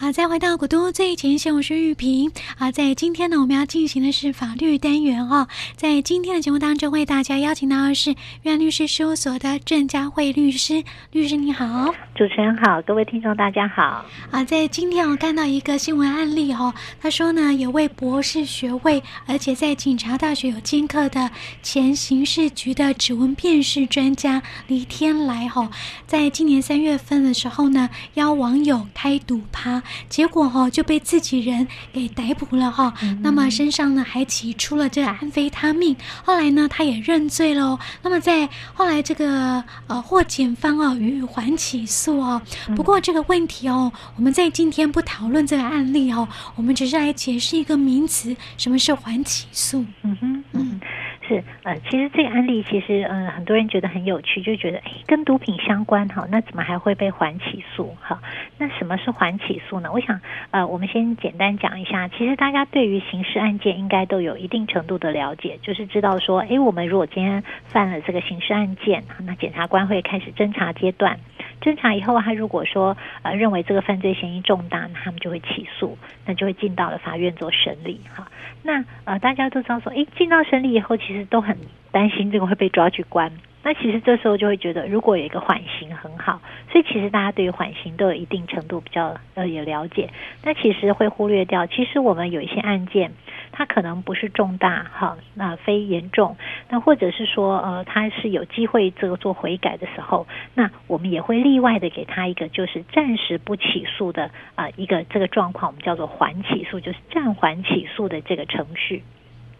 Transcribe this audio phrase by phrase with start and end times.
[0.00, 2.30] 好，再回到古都最前线，我是玉萍。
[2.56, 5.48] 啊，在今天呢，我们要进行的是法律单元哦。
[5.74, 10.84] 在今天的节目当中，为大家邀请到的是玉安律师事务所的郑佳慧律师。
[11.10, 14.06] 律师你好，主持人好，各位听众大家好。
[14.30, 21.28] 啊，在今天我看到一个新闻案例哦，他说呢，有位博士学位，而且在警察大学有兼课的
[21.60, 25.70] 前刑事局的指纹辨识专家黎天来哈、哦，
[26.06, 29.82] 在今年三月份的时候呢，邀网友开赌趴。
[30.08, 35.96] 结果哈、哦、就被自己人给逮捕了哈、哦，嗯、那么身上呢还起出了这个安非他命。
[36.24, 37.78] 后来呢他也认罪了、哦。
[38.02, 42.40] 那么在后来这个呃获检方啊予以缓起诉哦。
[42.76, 49.84] 不过这个问题哦，我们在今天不讨论这个案例哦，我们只是来解释一个名词，什么是缓起诉？
[50.02, 50.80] 嗯哼，嗯。
[51.28, 57.94] 是，呃，其实这个案例其实，嗯、呃，很多人觉得很有趣，就觉得，哎，跟毒品相关，哈，那怎么还会被缓起诉？
[58.00, 58.18] 哈，
[58.56, 59.90] 那什么是缓起诉呢？
[59.92, 60.18] 我想，
[60.50, 71.18] 呃，我们先简单讲一下，其实大家对于刑事案件应该都有一定程度的了解，就是知道说，哎，我们如果今天犯了这个刑事案件，那检察官会开始侦查阶段。
[71.60, 78.28] 侦查以后，他如果说呃认为这个犯罪嫌疑重大，那他们就会起诉，那就会进到了法院做审理哈。
[78.62, 81.56] 那呃大家都知道说，诶，进到审理以后，其实都很
[81.90, 83.32] 担心这个会被抓去关。
[83.64, 86.40] 那其实这时候就会觉得，如果有一个缓刑很好。
[86.70, 90.10] 所以其实大家对于缓刑都有一定程度比较呃有了解。
[90.44, 93.10] 那其实会忽略掉，其实我们有一些案件，
[93.58, 96.36] 他可能不是重大哈，那非严重，
[96.68, 109.02] 那或者是说呃他是有机会这个做悔改的时候，那我们也会例外的给他一个就是暂时不起诉的啊一个这个状况，我们叫做缓起诉，就是暂缓起诉的这个程序。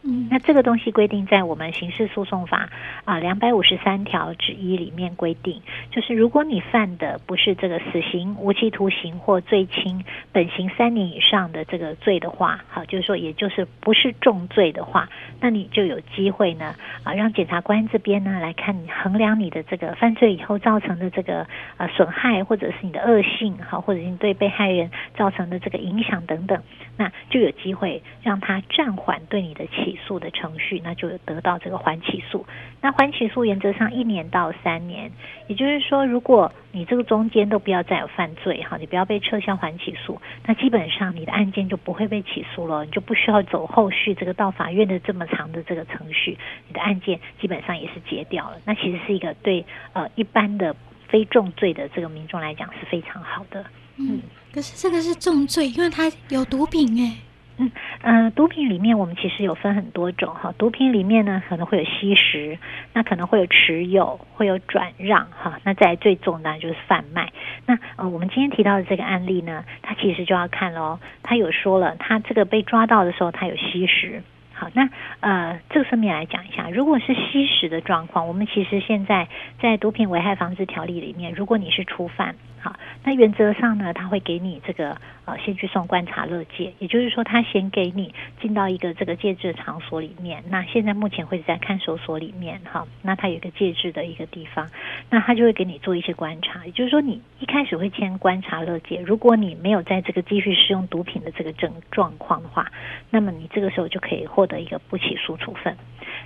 [0.03, 2.71] 嗯，那这个东西规定在我们刑事诉讼法
[3.05, 5.61] 啊两百五十三条之一里面规定，
[5.91, 15.09] 就是如果你犯的不是这个死刑、无期徒刑或最轻本刑三年以上的这个罪的话，好，就是说也就是不是重罪的话，
[15.41, 26.63] 那你就有机会呢啊让检察官这边呢来看衡量你的这个犯罪以后造成的这个啊损害，或者是你的恶性好，或者是你对被害人造成的这个影响等等，
[26.97, 32.47] 那就有机会让他暂缓对你的起诉的程序，那就得到这个缓起诉。
[32.81, 35.11] 那缓起诉原则上一年到三年，
[35.49, 48.59] 也就是说，如果你这个中间都不要再有犯罪哈，你不要被撤销缓起诉，那基本上你的案件就不会被起诉了，你就不需要走后续这个到法院的这么长的这个程序，你的案件基本上也是结掉了。
[48.65, 50.75] 那其实是一个对呃一般的
[51.09, 53.65] 非重罪的这个民众来讲是非常好的。
[53.97, 54.21] 嗯，
[54.53, 57.28] 可是这个是重罪，因为它有毒品哎。
[57.61, 60.55] 嗯，呃，毒品里面我们其实有分很多种哈。
[60.57, 62.57] 毒品里面呢，可能会有吸食，
[62.95, 65.59] 那可能会有持有，会有转让哈。
[65.65, 67.33] 那在最重的就是贩卖。
[67.67, 71.01] 那呃，我们今天提到的这个案例呢，它其实就要看喽。
[71.25, 74.23] 他有说了，他这个被抓到的时候，他有吸食。
[74.53, 74.89] 好，那
[75.21, 79.29] 呃，这个顺便来讲一下，如果是吸食的状况，我们其实现在
[79.61, 82.75] 在毒品危害防治条例里面，如果你是初犯，好，
[83.05, 90.43] 那原则上呢，他会给你这个呃，先去送观察乐戒，也就是说，他先给你进到一个这个戒治场所里面。
[90.49, 94.69] 那现在目前会在看守所里面，哈，那他有一个戒治的一个地方，
[95.09, 102.67] 那他就会给你做一些观察，也就是说，你一开始会签观察乐戒，如果你没有在这个继续使用毒品的这个症状况的话，
[103.11, 105.77] 那么你这个时候就可以获得一个不起诉处分。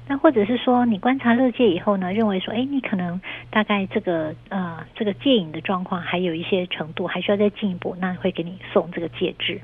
[0.08, 9.60] 那或者是说，你观察乐戒以后呢，认为说，哎，你可能大概这个呃这个戒瘾的状况还有一些程度，还需要再进一步，那会给你送这个戒治。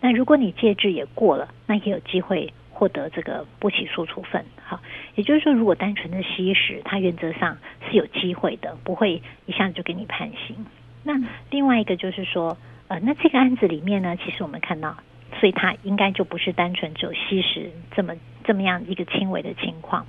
[0.00, 4.44] 那如果你戒治也过了，那也有机会获得这个不起诉处分。
[4.62, 4.80] 好，
[5.14, 7.56] 也就是说，如果单纯的吸食，它原则上
[7.88, 10.64] 是有机会的，不会一下子就给你判刑。
[11.02, 11.14] 那
[11.50, 12.56] 另外一个就是说，
[12.88, 14.96] 呃，那这个案子里面呢，其实我们看到。
[15.40, 18.14] 所以它应该就不是单纯只有吸食这么
[18.44, 20.06] 这么样一个轻微的情况。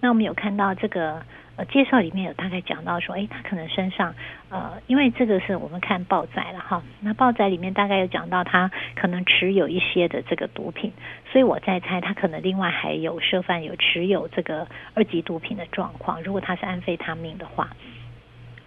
[0.00, 1.20] 那我们有看到这个
[1.58, 4.14] 呃介绍里面有大概讲到说，诶，他可能身上
[4.48, 6.82] 呃，因为这个是我们看报载了哈。
[7.00, 10.92] 那报载里面大概有讲到他可能持有一些的这个毒品，
[11.30, 16.22] 所以我在猜他可能另外还有涉犯有持有这个二级毒品的状况。
[16.22, 17.68] 如果他是安非他命的话，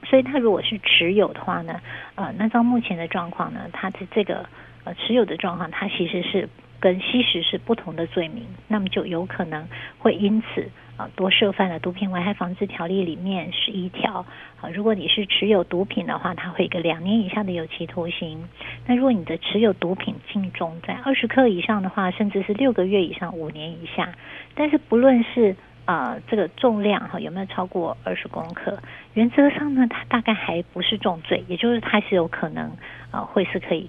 [0.03, 1.81] 所以他如果是持有的话呢，
[2.15, 4.45] 呃，那照目前的状况呢，他的这个。
[4.83, 6.49] 呃，持有的状况，他其实是
[6.81, 9.65] 跟吸食是不同的罪名，那么就有可能
[9.99, 10.67] 会因此
[10.97, 14.25] 啊多涉犯了毒品危害防治条例里面十一条
[14.59, 14.67] 啊。
[14.73, 18.43] 如果你是持有毒品的话，它会一个两年以下的有期徒刑。
[18.87, 24.11] 那如果你的持有毒品净重在二十克以上的话，甚至是六个月以上五年以下。
[24.55, 25.55] 但是不论是
[25.85, 28.79] 啊这个重量哈有没有超过二十公克，
[29.13, 32.71] 原则上呢，它大概还不是重罪，也就是它是有可能
[33.11, 33.87] 啊会是可以。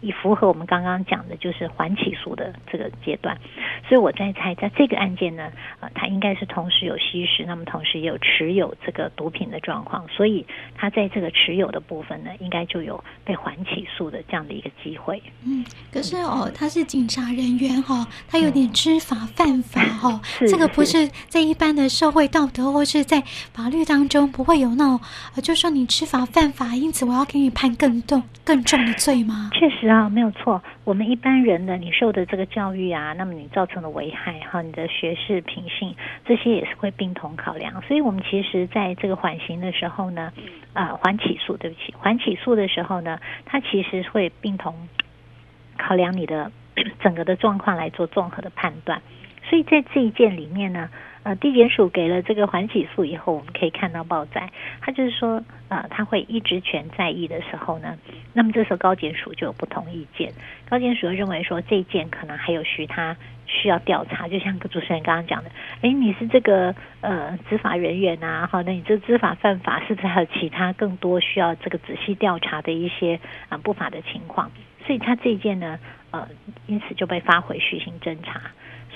[0.00, 3.36] 以符合我们刚刚讲的，就是缓起诉的这个阶段。
[3.88, 5.50] 所以我在猜，在这个案件呢，
[5.80, 10.44] 呃，他应该是同时有吸食，那么同时也有持有这个毒品的状况，所以
[10.76, 15.22] 他在这个持有的部分呢，应该就有被缓起诉的这样的一个机会。
[15.44, 23.20] 嗯，可是哦，他是警察人员哈、哦，他有点知法犯法哈、 哦，嗯、这个不是在一般的社会道德或是在
[23.52, 25.00] 法律当中不会有那种，
[25.34, 29.50] 呃，就说你知法犯法，因此我要给你判更重更重的罪吗？
[29.54, 30.62] 确实啊，没有错。
[30.84, 35.94] 我们一般人呢，你受的这个教育啊，那么你造成的危害哈，你的学识品性
[36.24, 37.80] 这些也是会并同考量。
[37.82, 40.32] 所以，我们其实在这个缓刑的时候呢，
[40.72, 44.88] 啊、呃，缓起诉，对不起，缓起诉的时候呢，它其实会并同
[45.76, 46.50] 考量你的
[47.00, 49.00] 整个的状况来做综合的判断。
[49.48, 50.90] 所以在这一件里面呢。
[51.28, 54.48] 呃，地检署给了这个缓起诉以后，我们可以看到报载，
[54.80, 57.98] 他就是说，呃，他会一职权在役的时候呢，
[58.32, 60.32] 那么这时候高检署就有不同意见，
[60.70, 63.14] 高检署认为说这一件可能还有需他
[63.44, 65.50] 需要调查，就像主持人刚刚讲的，
[65.82, 73.20] 哎，你是这个呃执法人员啊，好，那你这知法犯法是不是还有其他更多需要这个仔细调查的一些
[73.50, 74.50] 啊、不法的情况？
[74.86, 75.78] 所以他这一件呢，
[76.10, 76.26] 呃，
[76.66, 78.40] 因此就被发回续行侦查，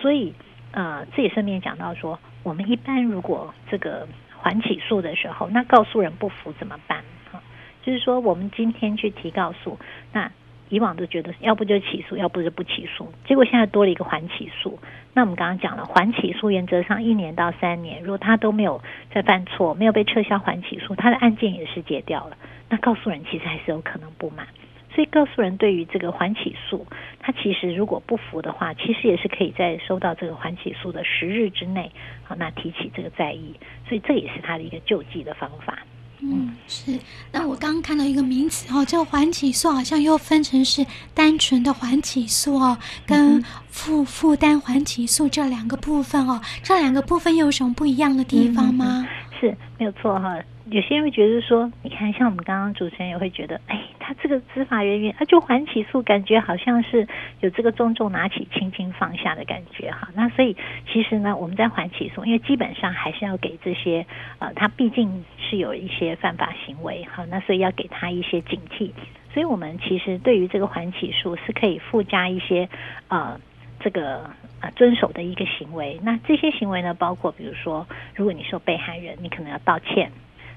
[0.01, 0.33] 所以。
[0.73, 7.05] 呃，这也顺便讲到说，我们一般如果这个缓起诉的时候，那告诉人不服怎么办？
[7.31, 7.41] 哈，
[7.83, 9.79] 就是说我们今天去提告诉，
[10.13, 10.31] 那
[10.71, 14.79] 以往都觉得要不就起诉，要不就不起诉，结果现在多了一个缓起诉。
[15.13, 18.81] 那我们刚刚讲了，缓起诉原则上一年到三年，如果他都没有
[19.13, 22.37] 再犯错，没有被撤销缓起诉，他的案件也是结掉了，
[22.71, 24.49] 那告诉人其实还是有可能不满。
[24.95, 26.87] 所以告诉人对于这个缓起诉，
[27.23, 31.91] 他其实如果不服的话，其实也是可以在收到这个缓起诉的十日之内，
[32.25, 33.55] 好，那提起这个再议。
[33.89, 35.79] 所以这也是他的一个救济的方法。
[36.21, 36.99] 嗯，是。
[37.33, 40.85] 那我刚刚看到一个名词哦，这个缓起诉好像又分成是
[41.15, 42.77] 单纯的缓起诉哦，
[43.07, 49.07] 跟负负担缓起诉这两个部分哦，这两个部分有什么不一样的地方吗？
[49.07, 49.09] 嗯
[49.43, 50.39] 是没有错哈，
[50.73, 57.07] 有些人会觉得说，你看像我们刚刚主持人也会觉得，哎，他这个执法人员，他就缓起诉，感觉好像是
[57.41, 60.09] 有这个重重拿起，轻轻放下的感觉哈。
[60.15, 60.57] 那所以
[60.91, 64.07] 其实呢，我们在缓起诉，因为基本上还是要给这些
[64.39, 68.93] 呃，他毕竟是有一些犯法行为哈，那所以要给他一些警惕。
[69.35, 72.67] 所以我们其实对于这个缓起诉是可以附加一些
[73.09, 73.39] 呃。
[73.85, 74.31] 这个
[74.61, 77.85] 呃遵守的一个行为，那这些行为呢，包括比如说，
[78.15, 80.13] 如果你是被害人，你可能要道歉，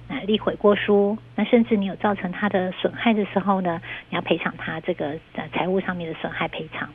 [0.07, 6.89] 那立悔过书，那甚至你有造成他的损害的时候呢，你要赔偿他这个呃财务上面的损害赔偿。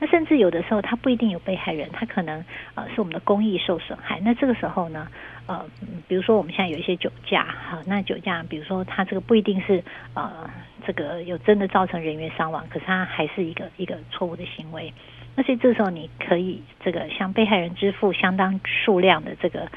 [0.00, 2.44] 那甚至有的时候他不一定有被害人，他可能
[2.74, 4.20] 呃是我们的公益受损害。
[4.24, 5.06] 那这个时候呢，
[5.46, 5.64] 呃，
[6.08, 9.84] 比如说我们现在有一些酒驾哈，那酒驾比如说他这个不一定是
[10.14, 10.50] 呃
[10.84, 14.92] 这个有真的造成人员伤亡，可是他还是一个一个错误的行为。
[15.36, 19.68] 那所以这时候你可以这个向被害人支付相当数量的这个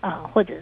[0.00, 0.54] 呃，或者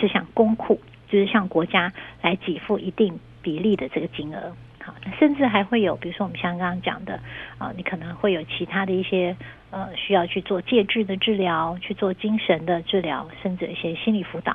[0.00, 0.80] 是向公库，
[1.12, 1.92] 就是向国家
[2.22, 4.56] 来给付一定比例的这个金额。
[4.82, 7.20] 好，那甚至还会有，比如说我们像刚刚讲的
[7.58, 9.36] 啊，你可能会有其他的一些
[9.70, 14.52] 呃需要去做戒治的治疗，去做精神的治疗，甚至一些心理辅导，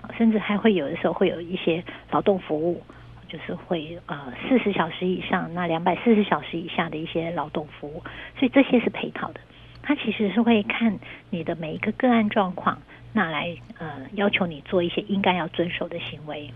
[0.00, 1.82] 啊甚至还会有的时候会有一些
[2.12, 2.82] 劳动服务。
[3.28, 8.00] 就是会呃四十小时以上，那两百四十小时以下的一些劳动服务，
[8.38, 9.40] 所以这些是配套的。
[9.86, 10.98] 他其实是会看
[11.30, 12.76] 你的每一个个案状况，
[13.12, 16.50] 那来呃要求你做一些应该要遵守的行为。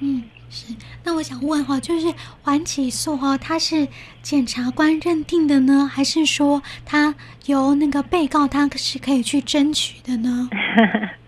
[0.00, 0.74] 嗯，是。
[1.04, 2.12] 那我想问哈，就是
[2.42, 3.86] 缓起诉哈，他是
[4.22, 7.14] 检察官认定的呢，还是说他
[7.46, 10.50] 由那个被告他是可以去争取的呢？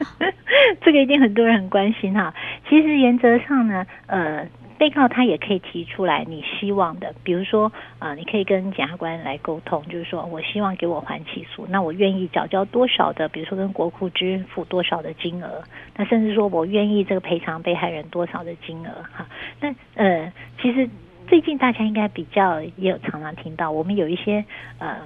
[0.83, 2.35] 这个一定很多人很关心哈。
[2.69, 4.49] 其实原则上呢，呃。
[4.81, 15.63] 被告他也可以提出来你希望的，比如说啊、你可以跟检察官来沟通，就是说我希望给我缓起诉，那我愿意缴交多少的，比如说跟国库支付多少的金额，
[15.99, 19.27] 那甚至说我愿意这个赔偿被害人多少的金额哈。
[19.61, 20.33] 那呃，
[20.63, 20.89] 其实
[21.29, 24.43] 最近大家应该比较也有常常听到，我们有一些
[24.79, 24.97] 呃。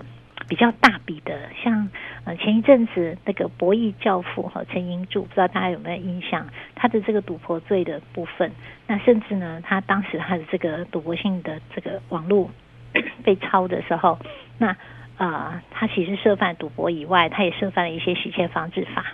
[0.48, 1.88] 比较大笔的，像
[2.24, 6.46] 呃前一阵子那个博弈教父哈陈英柱，不知道大家有没有印象？
[6.74, 8.50] 他的这个赌博罪的部分，
[8.86, 12.50] 那甚至呢，他当时他的这个赌博性的这个网络
[13.24, 14.18] 被抄的时候，
[14.58, 14.76] 那、
[15.16, 19.04] 呃，他其实涉犯赌博以外，他也涉犯了一些洗钱防治法。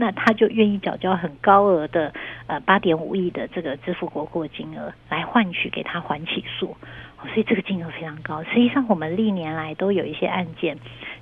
[0.00, 2.12] 那他就愿意缴交很高额的
[2.46, 6.76] 呃八点五亿的这个支付国库金额来换取给他缓起诉，
[7.24, 8.42] 所以这个金额非常高。
[8.44, 10.78] 实际上我们历年来都有一些案件，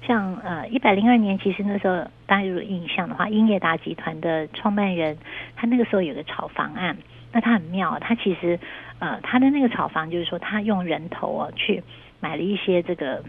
[0.07, 5.17] 像呃一百零二年，其实那时候大家有印象的话，英业达集团的创办人，
[5.57, 6.97] 他那个时候有个炒房案，
[7.33, 8.59] 那他很妙，他其实
[8.99, 11.83] 呃他的那个炒房就是说他用人头哦去
[12.21, 13.23] 买了一些这个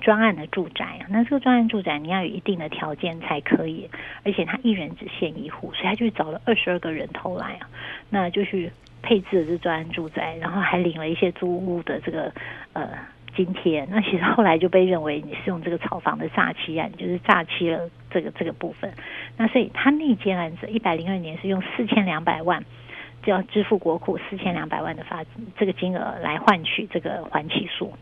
[0.00, 3.88] 专案的住宅，那这个专案住宅你要有一定的条件才可以，
[4.24, 7.68] 而且他一人只限一户，所以他就找了二十二个人头来啊，
[8.10, 8.70] 那就去
[9.06, 12.32] 配置的是专案住宅，然后还领了一些租屋的这个
[12.72, 12.88] 呃。
[13.36, 17.78] 津贴，那其实后来就被认为你是用这个炒房的诈欺案，就是诈欺了
[18.10, 18.90] 这个这个部分。
[19.36, 22.64] 那所以他那件案子，一百零二年是用四千两百万
[23.22, 25.22] 就要支付国库四千两百万的发
[25.58, 27.92] 这个金额来换取这个还起诉，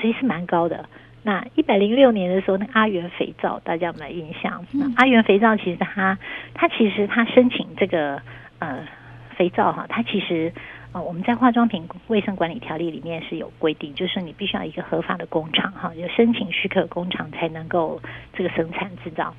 [0.00, 0.88] 所以是蛮高的。
[1.22, 4.66] 那一百零六年的时候，那阿元肥皂大家有没有印象？
[4.74, 6.18] 嗯、阿元肥皂其实他
[6.54, 8.20] 他其实他申请这个
[8.58, 8.84] 呃
[9.32, 10.52] 肥皂哈，它其实。
[10.92, 17.98] 啊，我们在化妆品卫生管理条例里面是有规定，就是你必须要一个合法的工厂哈，有申请许可工厂才能够
[18.34, 19.34] 这个生产制造。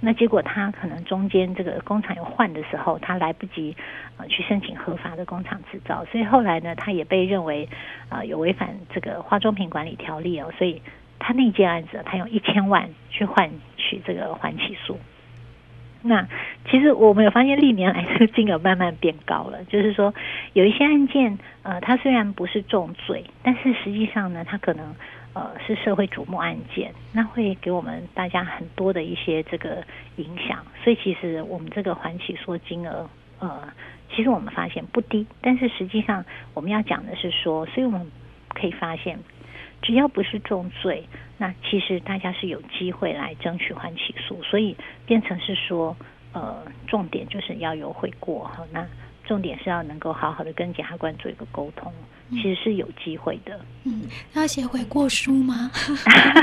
[0.00, 3.76] 那结果他可能中间这个工厂有换的时候，他来不及
[4.16, 7.68] 啊去申请合法的工厂制造，所以后来呢，他也被认为
[8.08, 10.82] 啊有违反这个化妆品管理条例哦，所以
[11.20, 14.98] 他那件案子他用一千万去换取这个缓起诉。
[16.06, 16.26] 那
[16.70, 19.62] 其实我们有发现，历年来这个金额慢慢变高了。
[19.68, 20.14] 就是说，
[20.52, 24.94] 有一些案件，呃，它虽然不是重罪，但是实际上呢，它可能
[25.34, 29.84] 呃是社会瞩目案件，那会给我们大家很多的一些这个
[30.16, 30.64] 影响。
[30.82, 33.08] 所以，其实我们这个缓起诉金额，
[33.40, 33.68] 呃，
[34.14, 35.26] 其实我们发现不低。
[35.40, 38.06] 但是实际上，我们要讲的是说，所以我们
[38.54, 39.18] 可以发现，
[39.82, 41.04] 只要不是重罪。
[41.38, 45.94] 那其实大家是有机会来争取缓起诉，所以变成是说，
[46.32, 48.64] 呃，重点就是要有悔过哈。
[48.72, 48.86] 那
[49.24, 51.92] 重点是要能够好好的跟检察官做一个沟通。
[52.30, 53.58] 其实是有机会的。
[53.84, 54.02] 嗯，
[54.34, 55.70] 要写悔过书吗？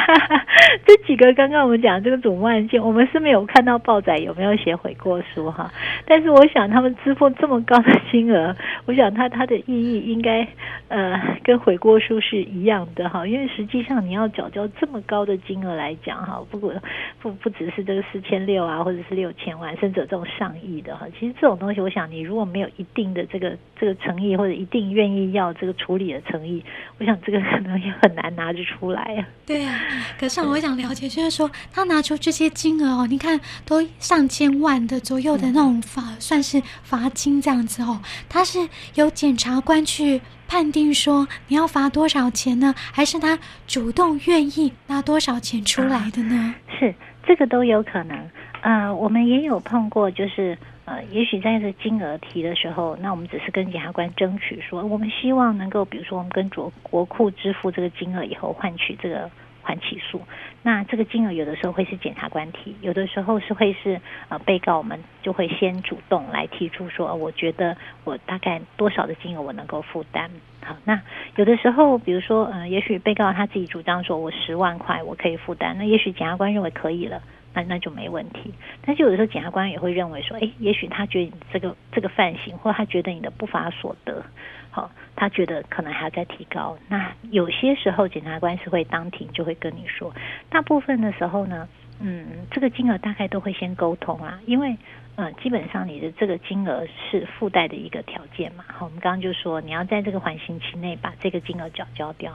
[0.88, 5.70] 这几个刚刚我们讲这个瞩目案件，我们是没有看到报载有没有写悔过书哈。
[6.06, 10.48] 但是我想他们支付这么高的金额，我想他他的意义应该
[10.88, 13.28] 呃跟悔过书是一样的哈。
[13.28, 16.74] 因为实际上你要缴交这么高的金额来讲哈，不过
[17.22, 21.06] 不不只是这个四千六啊，或者是六千万，甚至有这种上亿的哈。
[21.20, 25.73] 其实这种东西，我想你如果没有一定的这个这个诚意，或者一定愿意要这个。
[25.74, 26.64] 处理的诚意，
[27.00, 29.28] 我想这个可能也很难拿得出来啊。
[29.46, 29.80] 对啊，
[30.20, 38.02] 可是我想了解，就是说他拿出这些金额哦，你看都上千万的左右的那种罚，嗯、算是罚金这样子哦。
[38.30, 42.74] 他是由检察官去判定说你要罚多少钱呢？
[42.78, 43.38] 还是他
[43.68, 46.36] 主动愿意拿多少钱出来的呢？
[46.36, 46.94] 啊、是
[47.26, 48.18] 这个都有可能。
[48.62, 50.58] 呃，我们也有碰过，就是。
[50.86, 60.22] 呃，也许在这金额提的时候，那我们只是跟检察官争取说，我们希望能够，比如说我们跟国国库支付这个金额以后，换取这个缓起诉。
[60.62, 70.30] 那这个金额有的时候会是检察官提，有的时候是会是呃被告我们就会先主动来提出说，我觉得我大概多少的金额我能够负担。
[70.62, 71.02] 好，那
[71.38, 77.22] 有的时候，比如说，呃，也许被告他自己主张说我十万块我可以负担，那也许检察官认为可以了。
[77.54, 78.52] 那那就没问题，
[78.84, 84.24] 但是有的时候检察官也会认为说，哎，也许他觉得你这个这个犯行，或他觉得你的不法所得，
[84.72, 86.76] 好，他觉得可能还要再提高。
[86.90, 90.12] 那有些时候检察官是会当庭就会跟你说，
[90.50, 91.70] 大部分的时候呢，
[92.00, 94.76] 嗯，这个金额大概都会先沟通啊，因为
[95.16, 98.66] 嗯，基本上你的这个金额是附带的一个条件嘛。
[98.68, 102.34] 好，我们刚刚就说你要在这个缓刑期内把这个金额缴交掉，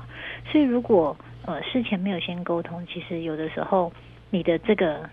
[0.53, 3.93] 所以如果呃事前没有先沟通，其实有的时候。
[4.31, 5.09] 你的这个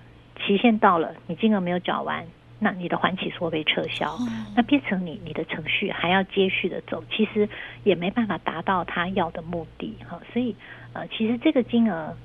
[0.45, 2.25] 期限到了，你金额没有缴完，
[2.59, 4.17] 那你的缓起诉会被撤销，
[4.55, 7.47] 那变成你你的程序还要接续的走，其实
[7.83, 10.19] 也没办法达到他要的目的哈。
[10.33, 10.55] 所以
[10.93, 12.15] 呃，其实这个金额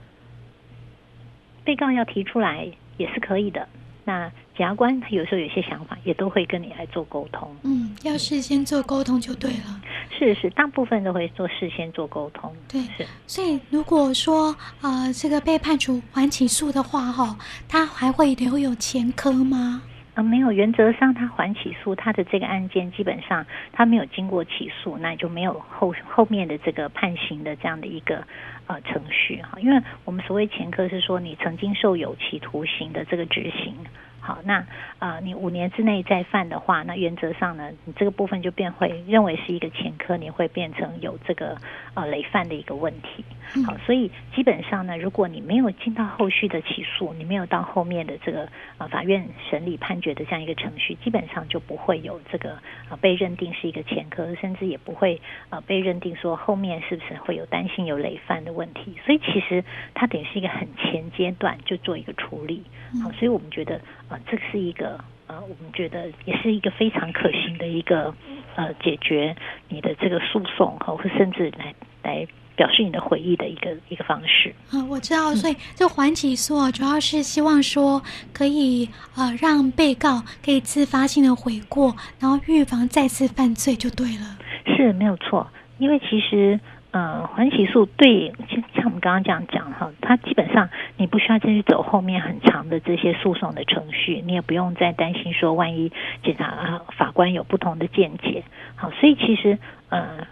[1.65, 3.69] 被告要提出来也是可以的。
[4.11, 7.49] 那检察官他有时候有些想法，也都会跟你来做沟通。
[7.63, 9.81] 嗯，要事先做沟通就对了。
[10.19, 12.53] 是是，大部分都会做事先做沟通。
[12.69, 13.07] 对，是。
[13.29, 17.39] 所以如果说呃这个被判处缓起诉的话，哈，
[17.69, 19.83] 他还会留有前科吗？
[20.23, 28.25] 没有，原则上他还起诉，他的这个案件基本上他没有经过起诉，那就没有后后面的这个判刑的这样的一个。
[28.67, 33.75] 呃，程序哈，因为我们所谓前科是说你曾经受有期徒刑的这个执行。
[34.21, 34.65] 好，那
[34.99, 41.57] 呃，你五年之内再犯的话，那原则上呢，你这个部分就变会认为是一个前科，你会变成有这个
[41.95, 43.25] 呃累犯的一个问题。
[43.67, 48.47] 好，所以基本上呢，如果你没有进到后续的起诉，你没有到后面的这个
[48.79, 52.59] 呃法院审理判决的这样一个程序，基本上就不会有这个
[52.91, 58.97] 呃被认定是一个前科，甚至也不会呃被认定说后面是不是会有担心有累犯的问题。
[59.05, 62.63] 所以其实它等于是一个很前阶段就做一个处理。
[63.03, 63.81] 好，所以我们觉得。
[64.11, 64.99] 啊，这是一个
[65.29, 68.13] 呃，我们觉得也是一个非常可行的一个
[68.57, 69.37] 呃，解决
[69.69, 72.27] 你的这个诉讼和甚至来来
[72.57, 74.53] 表示你的悔意的一个一个方式。
[74.73, 78.03] 嗯，我知道，所以这缓起诉主要是希望说
[78.33, 84.37] 可以呃让被告可以自发性的悔过，然后预防再次犯罪就对了。
[84.67, 85.47] 是没有错，
[85.79, 86.59] 因为其实。
[86.93, 88.33] 呃，缓起诉对，
[88.75, 95.93] 像我们刚刚这样讲哈，它基本上你不需要再去走后面很长的这些诉讼的程序，你也不用再担心说万一
[96.25, 98.43] 检察啊法官有不同的见解。
[98.75, 99.57] 好，所以其实
[99.89, 100.27] 呃，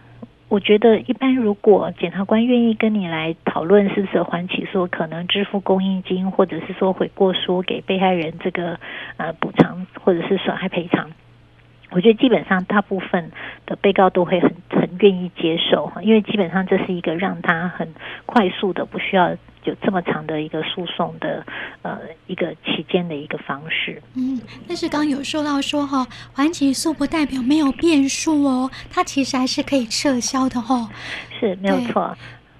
[0.48, 8.80] 我觉得一般如果检察官愿意跟你来讨论是不是缓起诉，可能支付公益金，或者是说悔过书给被害人这个
[9.16, 11.12] 呃补偿或者是损害赔偿。
[11.90, 13.30] 我觉得基本上大部分
[13.64, 14.52] 的被告都会很
[15.00, 17.93] 愿意接受，因为基本上这是一个让他很
[18.26, 19.31] 快速的，不需要
[19.64, 21.45] 有这么长的一个诉讼的
[21.83, 24.02] 呃一个期间的一个方式。
[24.14, 30.88] 嗯，但是刚有说到说哈，缓起诉不代表没有变数哦，它其实还是可以撤销的哦。
[31.38, 32.17] 是没有错。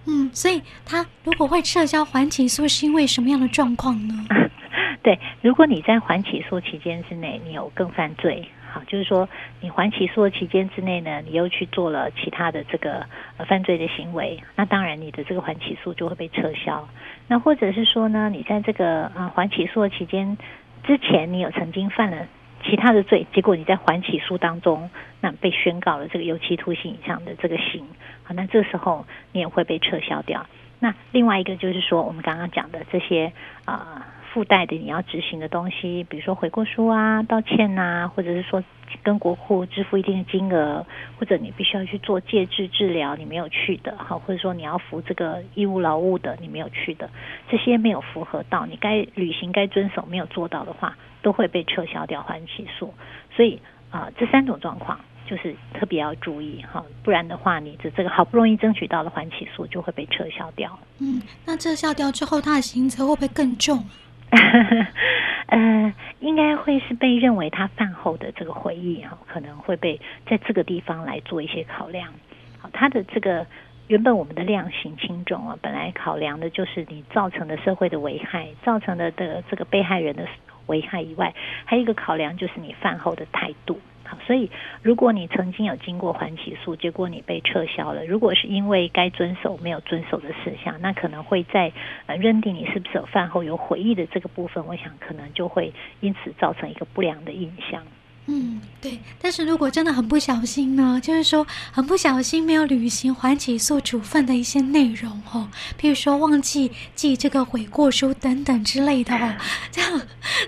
[0.07, 4.15] 嗯，所以他如果会撤销缓起诉，是因为什么样的状况呢？
[5.03, 8.49] 对，如果你在缓起诉期间之内，你有更犯罪。
[8.71, 9.27] 好，就是说，
[9.61, 13.07] 你还起诉的期间之内呢，你又去做了其他的这个
[13.47, 16.87] 犯罪的行为，那当然你的这个还起诉就会被撤销。
[17.27, 20.37] 那或者是说呢，你在这个呃还起诉的期间
[20.85, 22.27] 之前，你有曾经犯了
[22.63, 27.87] 其他的罪，结果你在缓起诉当中，那被宣告了这个有期徒刑以上的这个刑，
[28.23, 30.45] 好，那这时候你也会被撤销掉。
[30.79, 33.33] 那另外一个就是说，我们刚刚讲的这些
[33.65, 34.07] 啊。
[34.33, 38.63] 附带的你要执行的东西，比如说悔过书啊、道歉呐、啊，或者是说
[39.03, 40.87] 跟国库支付一定的金额，
[41.19, 47.11] 或者你必须要去做戒治治疗，你没有去的，好，或者说你要服这个义务劳务的，你没有去的，
[47.51, 52.93] 这些没有符合到你该履行、该遵守没有做到的话，都会被撤销掉缓起诉。
[53.35, 60.79] 所以啊、这三种状况就是特别要注意哈，不然的话，你的这个好不容易争取到的缓起诉就会被撤销掉。
[60.99, 63.83] 嗯，那撤销掉之后，他的刑责会不会更重？
[65.47, 72.13] 呃，应该会是被认为他饭后的这个回忆啊，可能会被在这个地方来做一些考量。
[72.59, 73.47] 好，他的这个
[73.87, 80.27] 原本我们的量刑轻重啊，本来考量的就是你造成的社会的危害，造成的的这个被害人的
[80.67, 81.33] 危害以外，
[81.65, 83.81] 还有一个考量就是你饭后的态度。
[84.09, 91.71] 好，所以如果你曾经有经过缓起诉，结果你被撤销了，如果是因为该遵守没有遵守的事项，那可能会在
[92.07, 97.83] 呃认定你是不是有饭后有回忆的这个部分，我想可能就会因此造成一个不良的印象。
[98.31, 98.99] 嗯，对。
[99.23, 105.49] 但是如果真的很不小心呢，就是说很不小心没有履行缓起诉处分的一些内容哦，
[105.81, 109.35] 譬如说忘记寄这个悔过书等等之类的哦，
[109.73, 110.03] 这样，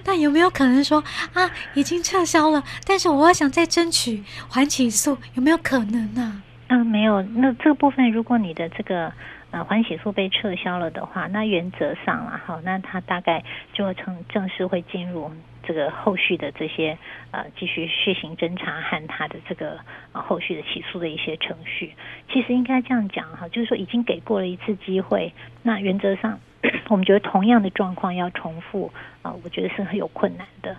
[0.05, 6.43] 那有没有可能说啊，已经撤销了，但是我要想再争取缓起诉，有没有可能呢？
[6.69, 7.23] 嗯，没有。
[7.23, 9.11] 那这个部分，如果你的这个
[9.51, 15.33] 呃缓起诉被撤销了的话，那原则上啊，好，那他大概就会成正式会进入。
[15.63, 16.99] 这个后续的这些
[17.31, 19.79] 呃，继续血型侦查和他的这个
[20.13, 21.95] 呃后续的起诉的一些程序，
[22.33, 26.41] 其实应该这样讲哈，就是说已经给过了一次机会，那原则上
[26.89, 28.93] 我们觉得同样的状况要重复
[29.23, 30.77] 啊，我觉得是很有困难的。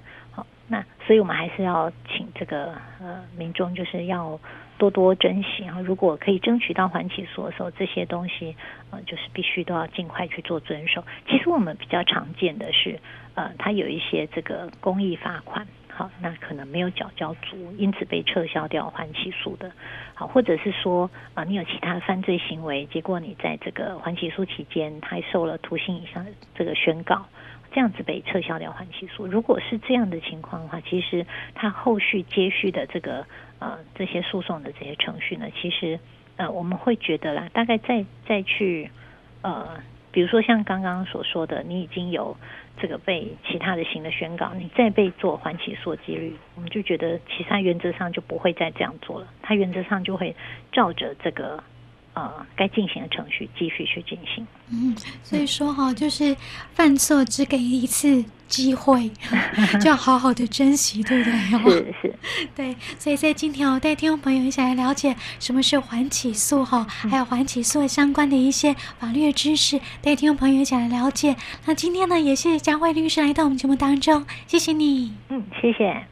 [0.72, 4.40] 那所以我们还是要请这个呃民众就是要
[4.78, 8.56] 多多珍惜啊，如果可以争取到缓起诉的时候，这些东西
[8.90, 11.04] 呃就是必须都要尽快去做遵守。
[11.28, 12.98] 其实我们比较常见的是。
[13.34, 19.72] 呃，他有一些这个公益罚款，好，那可能没有缴交足，因此被撤销掉缓起诉的，
[20.14, 27.26] 好，或者是说啊、呃，你有其他犯罪行为，结果你在这个缓起诉期间还受了徒刑以上这个宣告，
[27.72, 29.26] 这样子被撤销掉缓起诉。
[29.26, 33.26] 如果是这样的情况的话，其实他后续接续的这个
[33.60, 36.00] 呃这些诉讼的这些程序呢，其实
[36.38, 38.92] 呃我们会觉得啦，大概再再去
[39.42, 39.82] 呃。
[40.14, 42.36] 比如说像刚刚所说的，你已经有
[42.82, 50.36] 这个被其他的刑的宣告，你再被做缓起诉几率，我们就觉得其他原则上就不会再这样做了，他原则上就会
[50.74, 51.64] 照着这个
[52.14, 54.46] 呃该进行的程序继续去进行。
[54.70, 56.36] 嗯，所以说哈，就是
[56.74, 58.24] 犯错只给一次。
[58.52, 59.10] 机会
[59.80, 61.72] 就要好好的珍惜，对不对？
[61.72, 62.16] 是是，
[62.54, 62.76] 对。
[63.00, 71.38] 所以在今天我带听众朋友一起来了解什么是缓起诉哈，还有缓起诉相关的一些法律知识，带听众朋友一起来了解。
[71.64, 75.14] 那今天呢，也谢谢佳慧律师来到我们节目当中，谢谢你。
[75.30, 76.06] 嗯，谢谢。